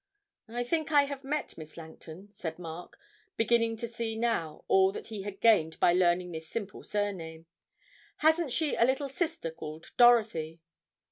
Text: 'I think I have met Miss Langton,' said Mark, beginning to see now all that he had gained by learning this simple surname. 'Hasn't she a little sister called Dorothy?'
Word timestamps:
'I 0.49 0.63
think 0.63 0.91
I 0.91 1.03
have 1.03 1.23
met 1.23 1.59
Miss 1.59 1.77
Langton,' 1.77 2.31
said 2.31 2.57
Mark, 2.57 2.97
beginning 3.37 3.77
to 3.77 3.87
see 3.87 4.15
now 4.15 4.65
all 4.67 4.91
that 4.91 5.09
he 5.09 5.21
had 5.21 5.39
gained 5.39 5.79
by 5.79 5.93
learning 5.93 6.31
this 6.31 6.47
simple 6.49 6.81
surname. 6.81 7.45
'Hasn't 8.17 8.51
she 8.51 8.73
a 8.73 8.83
little 8.83 9.09
sister 9.09 9.51
called 9.51 9.91
Dorothy?' 9.97 10.59